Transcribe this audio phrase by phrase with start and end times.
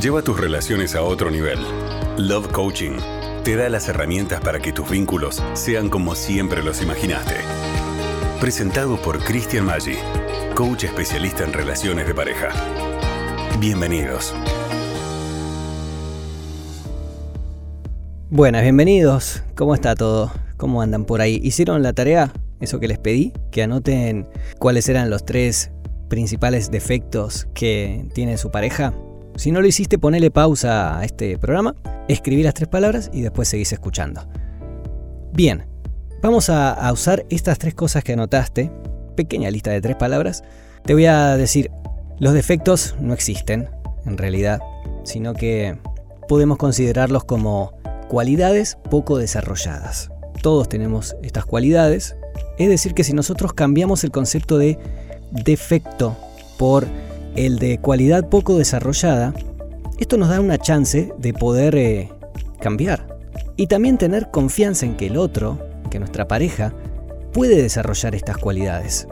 [0.00, 1.58] Lleva tus relaciones a otro nivel.
[2.18, 2.98] Love Coaching
[3.44, 7.36] te da las herramientas para que tus vínculos sean como siempre los imaginaste.
[8.38, 9.96] Presentado por Christian Maggi,
[10.54, 12.48] coach especialista en relaciones de pareja.
[13.58, 14.34] Bienvenidos.
[18.28, 19.44] Buenas, bienvenidos.
[19.54, 20.30] ¿Cómo está todo?
[20.58, 21.40] ¿Cómo andan por ahí?
[21.42, 22.34] ¿Hicieron la tarea?
[22.60, 24.28] Eso que les pedí, que anoten
[24.58, 25.70] cuáles eran los tres
[26.10, 28.92] principales defectos que tiene su pareja.
[29.36, 31.74] Si no lo hiciste, ponele pausa a este programa,
[32.08, 34.26] escribí las tres palabras y después seguís escuchando.
[35.34, 35.66] Bien,
[36.22, 38.70] vamos a, usar estas tres cosas que anotaste,
[39.14, 40.42] pequeña lista de tres palabras.
[40.84, 41.70] Te voy a decir,
[42.18, 43.68] los defectos no existen,
[44.06, 44.60] en realidad,
[45.04, 45.78] sino que
[46.28, 47.74] podemos considerarlos como
[48.08, 50.10] cualidades poco desarrolladas.
[50.40, 52.16] Todos tenemos estas cualidades,
[52.56, 54.78] es decir, que si nosotros cambiamos el concepto de
[55.30, 56.16] defecto
[56.56, 56.86] por
[57.36, 59.34] el de cualidad poco desarrollada,
[59.98, 62.10] esto nos da una chance de poder eh,
[62.60, 63.18] cambiar
[63.56, 65.58] y también tener confianza en que el otro,
[65.90, 66.72] que nuestra pareja,
[67.32, 69.06] puede desarrollar estas cualidades.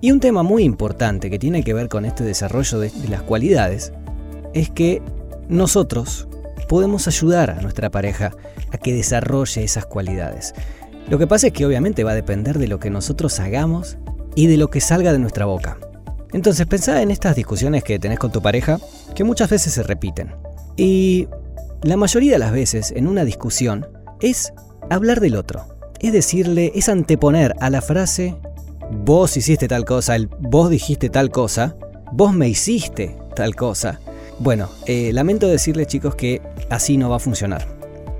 [0.00, 3.22] Y un tema muy importante que tiene que ver con este desarrollo de, de las
[3.22, 3.92] cualidades
[4.54, 5.02] es que
[5.48, 6.28] nosotros
[6.68, 8.32] podemos ayudar a nuestra pareja
[8.70, 10.54] a que desarrolle esas cualidades.
[11.08, 13.96] Lo que pasa es que obviamente va a depender de lo que nosotros hagamos
[14.36, 15.78] y de lo que salga de nuestra boca.
[16.32, 18.78] Entonces pensá en estas discusiones que tenés con tu pareja,
[19.14, 20.34] que muchas veces se repiten.
[20.76, 21.28] Y
[21.82, 23.86] la mayoría de las veces en una discusión
[24.20, 24.52] es
[24.90, 25.66] hablar del otro.
[26.00, 28.36] Es decirle, es anteponer a la frase,
[28.90, 31.76] vos hiciste tal cosa, el vos dijiste tal cosa,
[32.12, 34.00] vos me hiciste tal cosa.
[34.38, 36.40] Bueno, eh, lamento decirles chicos que
[36.70, 37.66] así no va a funcionar.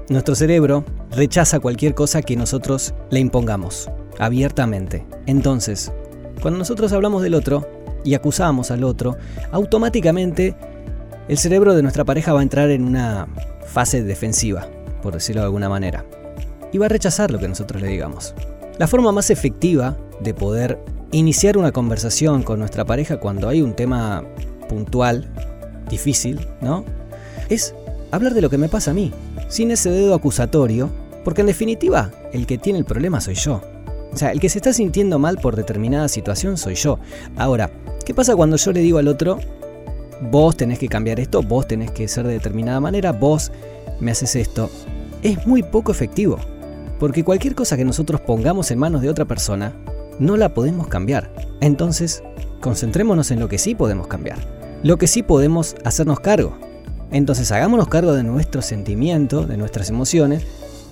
[0.09, 5.07] Nuestro cerebro rechaza cualquier cosa que nosotros le impongamos, abiertamente.
[5.27, 5.93] Entonces,
[6.41, 7.69] cuando nosotros hablamos del otro,
[8.05, 9.17] y acusamos al otro,
[9.51, 10.55] automáticamente
[11.29, 13.29] el cerebro de nuestra pareja va a entrar en una
[13.67, 14.67] fase defensiva,
[15.03, 16.05] por decirlo de alguna manera,
[16.73, 18.35] y va a rechazar lo que nosotros le digamos.
[18.79, 20.79] La forma más efectiva de poder
[21.13, 24.25] iniciar una conversación con nuestra pareja cuando hay un tema
[24.69, 25.29] puntual,
[25.89, 26.85] difícil, ¿no?
[27.49, 27.75] Es
[28.11, 29.13] hablar de lo que me pasa a mí,
[29.49, 30.91] sin ese dedo acusatorio,
[31.25, 33.61] porque en definitiva el que tiene el problema soy yo.
[34.13, 36.99] O sea, el que se está sintiendo mal por determinada situación soy yo.
[37.37, 37.71] Ahora,
[38.05, 39.39] ¿qué pasa cuando yo le digo al otro,
[40.31, 43.53] vos tenés que cambiar esto, vos tenés que ser de determinada manera, vos
[44.01, 44.71] me haces esto?
[45.23, 46.39] Es muy poco efectivo,
[46.99, 49.75] porque cualquier cosa que nosotros pongamos en manos de otra persona,
[50.19, 51.31] no la podemos cambiar.
[51.61, 52.23] Entonces,
[52.61, 54.39] concentrémonos en lo que sí podemos cambiar,
[54.83, 56.57] lo que sí podemos hacernos cargo.
[57.11, 60.45] Entonces, hagámonos cargo de nuestro sentimiento, de nuestras emociones,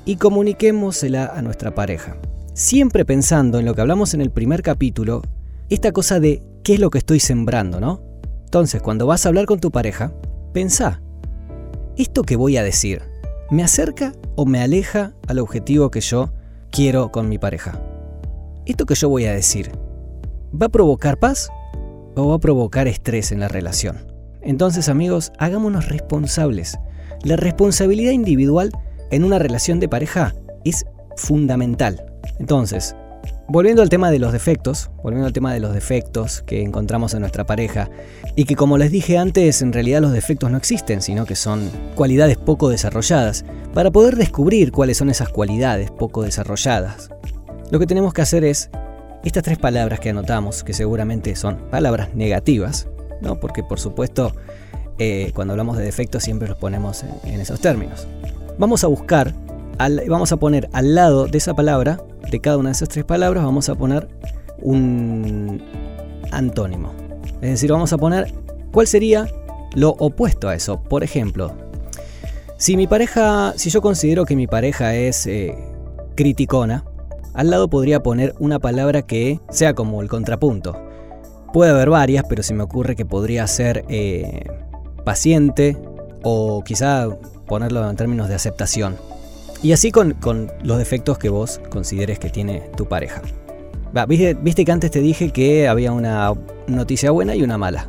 [0.05, 2.17] y comuniquémosela a nuestra pareja
[2.57, 5.21] siempre pensando en lo que hablamos en el primer capítulo,
[5.69, 8.01] esta cosa de qué es lo que estoy sembrando, ¿no?
[8.47, 10.15] Entonces, cuando vas a hablar con tu pareja,
[10.55, 11.03] pensá,
[11.99, 13.03] ¿esto que voy a decir
[13.51, 16.31] me acerca o me aleja al objetivo que yo
[16.71, 17.79] quiero con mi pareja?
[18.65, 19.71] ¿Esto que yo voy a decir
[20.51, 21.51] va a provocar paz
[22.15, 23.99] o va a provocar estrés en la relación?
[24.41, 26.79] Entonces, amigos, hagámonos responsables.
[27.23, 28.73] La responsabilidad individual
[29.11, 30.35] en una relación de pareja
[30.65, 30.87] es
[31.17, 32.16] fundamental.
[32.39, 32.95] Entonces,
[33.49, 37.21] volviendo al tema de los defectos, volviendo al tema de los defectos que encontramos en
[37.21, 37.91] nuestra pareja,
[38.35, 41.71] y que como les dije antes, en realidad los defectos no existen, sino que son
[41.95, 47.11] cualidades poco desarrolladas, para poder descubrir cuáles son esas cualidades poco desarrolladas,
[47.71, 48.71] lo que tenemos que hacer es
[49.25, 52.87] estas tres palabras que anotamos, que seguramente son palabras negativas,
[53.21, 53.41] ¿no?
[53.41, 54.33] porque por supuesto
[54.99, 58.07] eh, cuando hablamos de defectos siempre los ponemos en, esos términos.
[58.57, 59.35] Vamos a buscar,
[60.09, 62.01] vamos a poner al lado de esa palabra
[62.31, 64.09] de cada una de esas tres palabras vamos a poner
[64.61, 65.63] un
[66.31, 66.93] antónimo.
[67.41, 68.33] Es decir, vamos a poner
[68.73, 69.29] cuál sería
[69.75, 70.83] lo opuesto a eso.
[70.83, 71.53] Por ejemplo,
[72.57, 75.55] si mi pareja, si yo considero que mi pareja es eh,
[76.15, 76.85] criticona,
[77.35, 80.75] al lado podría poner una palabra que sea como el contrapunto.
[81.53, 84.45] Puede haber varias, pero se me ocurre que podría ser eh,
[85.05, 85.77] paciente
[86.23, 87.09] o quizá
[87.47, 88.97] ponerlo en términos de aceptación.
[89.63, 90.17] Y así con,
[90.63, 93.23] los defectos que vos consideres que tiene tu pareja.
[94.09, 96.33] ¿viste, viste que antes te dije que había una
[96.67, 97.89] noticia buena y una mala.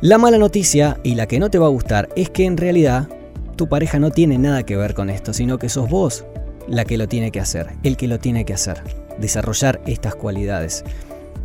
[0.00, 3.08] La mala noticia y la que no te va a gustar es que en realidad
[3.56, 6.24] tu pareja no tiene nada que ver con esto, sino que sos vos
[6.68, 8.82] la que lo tiene que hacer, el que lo tiene que hacer,
[9.18, 10.84] desarrollar estas cualidades.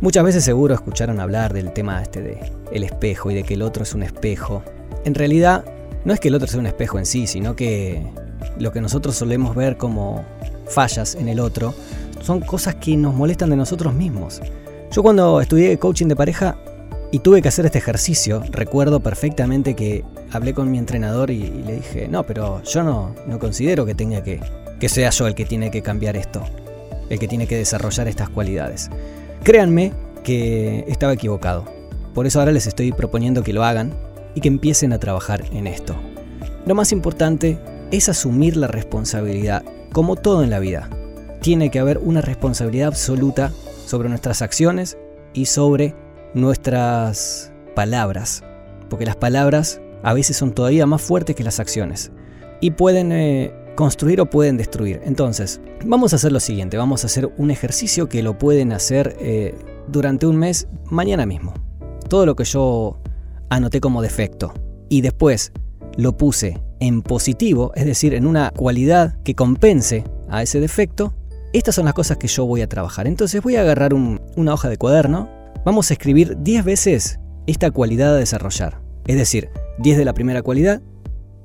[0.00, 2.38] Muchas veces seguro escucharon hablar del tema este de
[2.72, 4.62] el espejo y de que el otro es un espejo.
[5.04, 5.64] En realidad
[6.04, 8.06] no es que el otro sea un espejo en sí, sino que
[8.58, 10.24] lo que nosotros solemos ver como
[10.66, 11.74] fallas en el otro,
[12.20, 14.40] son cosas que nos molestan de nosotros mismos.
[14.90, 16.56] Yo cuando estudié coaching de pareja
[17.10, 18.42] Y tuve que hacer este ejercicio.
[18.50, 23.38] Recuerdo perfectamente que hablé con mi entrenador y, le dije, no, pero yo no, no
[23.38, 24.40] considero que tenga que,
[24.80, 26.42] que sea yo el que tiene que cambiar esto,
[27.10, 28.90] el que tiene que desarrollar estas cualidades.
[29.44, 29.92] Créanme
[30.24, 31.64] que estaba equivocado.
[32.14, 33.92] Por eso ahora les estoy proponiendo que lo hagan
[34.34, 35.94] y que empiecen a trabajar en esto.
[36.66, 37.58] Lo más importante
[37.90, 40.88] es asumir la responsabilidad, como todo en la vida.
[41.40, 43.52] Tiene que haber una responsabilidad absoluta
[43.86, 44.96] sobre nuestras acciones
[45.34, 45.94] y sobre
[46.32, 48.42] nuestras palabras,
[48.88, 52.12] porque las palabras a veces son todavía más fuertes que las acciones
[52.60, 55.00] y pueden eh, construir o pueden destruir.
[55.04, 59.16] Entonces, vamos a hacer lo siguiente, vamos a hacer un ejercicio que lo pueden hacer
[59.20, 59.54] eh,
[59.88, 61.54] durante un mes mañana mismo.
[62.08, 62.98] Todo lo que yo
[63.54, 64.52] anoté como defecto
[64.88, 65.52] y después
[65.96, 71.14] lo puse en positivo, es decir, en una cualidad que compense a ese defecto,
[71.52, 73.06] estas son las cosas que yo voy a trabajar.
[73.06, 75.28] Entonces voy a agarrar una hoja de cuaderno
[75.64, 78.82] Vamos a escribir 10 veces esta cualidad a desarrollar.
[79.06, 79.48] Es decir,
[79.78, 80.82] 10 de la primera cualidad,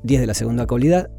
[0.04, 1.10] 10 de la segunda cualidad,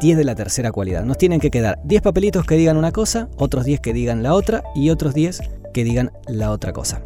[0.00, 1.04] 10 de la tercera cualidad.
[1.04, 4.32] Nos tienen que quedar 10 papelitos que digan una cosa, otros 10 que digan la
[4.32, 5.42] otra y otros 10
[5.74, 7.02] que digan la otra cosa.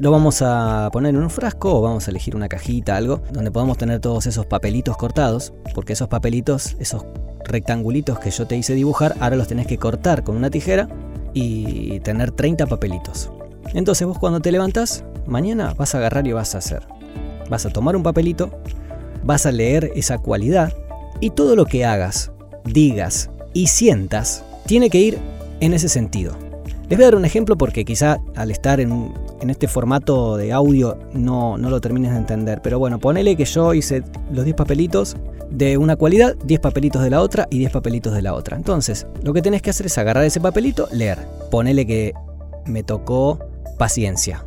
[0.00, 3.52] Lo vamos a poner en un frasco o vamos a elegir una cajita, algo, donde
[3.52, 7.06] podamos tener todos esos papelitos cortados, porque esos papelitos, esos
[7.44, 10.88] rectangulitos que yo te hice dibujar, ahora los tenés que cortar con una tijera
[11.32, 13.30] y tener 30 papelitos.
[13.72, 16.82] Entonces vos cuando te levantás, mañana vas a agarrar y vas a hacer.
[17.48, 18.50] Vas a tomar un papelito,
[19.22, 20.72] vas a leer esa cualidad
[21.20, 22.32] y todo lo que hagas,
[22.64, 25.18] digas y sientas tiene que ir
[25.60, 26.43] en ese sentido.
[26.88, 29.14] Les voy a dar un ejemplo porque quizá al estar en,
[29.48, 32.60] este formato de audio no, no, lo termines de entender.
[32.62, 35.16] Pero bueno, ponele que yo hice los 10 papelitos
[35.50, 38.56] de una cualidad, 10 papelitos de la otra y 10 papelitos de la otra.
[38.56, 41.18] Entonces, lo que tenés que hacer es agarrar ese papelito, leer.
[41.50, 42.12] Ponele que
[42.66, 43.38] me tocó
[43.78, 44.44] paciencia.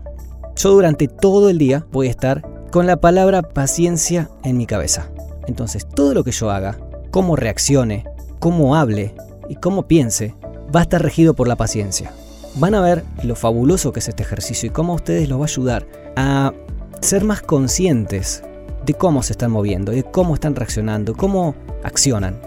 [0.56, 5.10] Yo durante todo el día voy a estar con la palabra paciencia en mi cabeza.
[5.48, 6.78] Entonces todo lo que yo haga,
[7.10, 8.06] cómo reaccione,
[8.40, 9.16] cómo hable
[9.50, 10.36] y cómo piense,
[10.76, 12.12] va a estar regido por la paciencia.
[12.60, 15.44] Van a ver lo fabuloso que es este ejercicio y cómo a ustedes los va
[15.44, 16.54] a ayudar a
[17.02, 18.44] ser más conscientes
[18.84, 22.40] de cómo se están moviendo, de cómo están reaccionando, cómo accionan.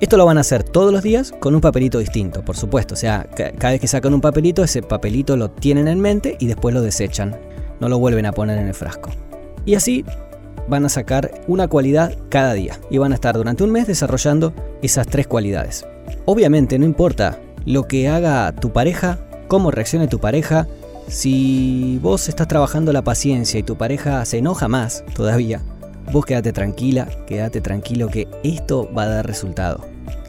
[0.00, 2.94] Esto lo van a hacer todos los días con un papelito distinto, por supuesto.
[2.94, 6.46] O sea, cada vez que sacan un papelito, ese papelito lo tienen en mente y
[6.46, 7.38] después lo desechan.
[7.78, 9.10] No lo vuelven a poner en el frasco.
[9.64, 10.04] Y así
[10.68, 14.52] van a sacar una cualidad cada día y van a estar durante un mes desarrollando
[14.82, 15.86] esas tres cualidades.
[16.24, 20.66] Obviamente no importa lo que haga tu pareja, cómo reaccione tu pareja,
[21.08, 25.62] si vos estás trabajando la paciencia y tu pareja se enoja más todavía,
[26.12, 29.84] Vos quédate tranquila, quédate tranquilo que esto va a dar resultado.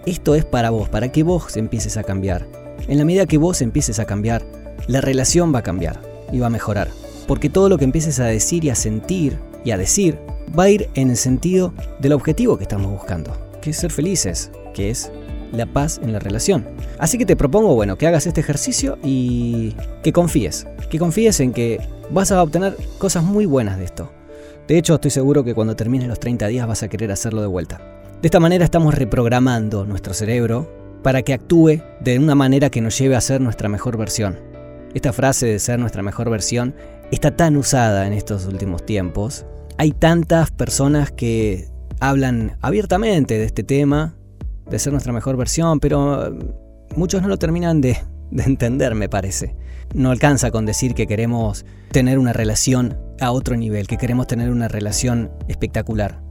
[0.08, 2.48] Esto es para vos, para que vos empieces a cambiar.
[2.88, 4.44] En la medida que vos empieces a cambiar,
[4.88, 6.90] la relación va a cambiar y va a mejorar.
[7.28, 10.18] Porque todo lo que empieces a decir y a sentir y a decir
[10.58, 14.50] va a ir en el sentido del objetivo que estamos buscando, que es ser felices,
[14.74, 15.12] que es
[15.52, 16.68] la paz en la relación.
[17.00, 21.54] Así que te propongo, bueno, que hagas este ejercicio y que confíes, que confíes en
[21.54, 21.80] que
[22.12, 24.12] vas a obtener cosas muy buenas de esto.
[24.68, 27.48] De hecho, estoy seguro que cuando termines los 30 días vas a querer hacerlo de
[27.48, 27.80] vuelta.
[28.22, 30.70] De esta manera estamos reprogramando nuestro cerebro
[31.04, 34.40] para que actúe de una manera que nos lleve a ser nuestra mejor versión.
[34.94, 36.76] Esta frase de ser nuestra mejor versión
[37.12, 39.46] está tan usada en estos últimos tiempos.
[39.78, 41.68] Hay tantas personas que
[42.00, 44.16] hablan abiertamente de este tema,
[44.70, 46.36] de ser nuestra mejor versión, pero
[46.96, 47.98] muchos no lo terminan de,
[48.32, 49.56] de entender, me parece.
[49.94, 54.52] No alcanza con decir que queremos tener una relación a otro nivel, que queremos tener
[54.52, 56.22] una relación espectacular.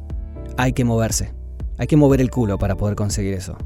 [0.57, 1.33] Hay que moverse,
[1.79, 3.57] hay que mover el culo para poder conseguir eso.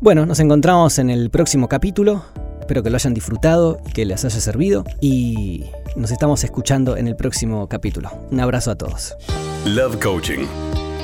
[0.00, 2.24] Bueno, nos encontramos en el próximo capítulo.
[2.60, 4.84] Espero que lo hayan disfrutado y que les haya servido.
[5.00, 5.66] Y
[5.96, 8.10] nos estamos escuchando en el próximo capítulo.
[8.30, 9.16] Un abrazo a todos.
[9.64, 10.46] Love Coaching,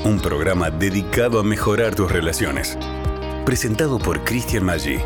[0.05, 2.77] un programa dedicado a mejorar tus relaciones.
[3.49, 4.99] Presentado por Christian Maggi,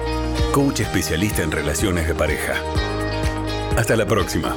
[0.53, 2.55] coach especialista en relaciones de pareja.
[3.77, 4.57] Hasta la próxima.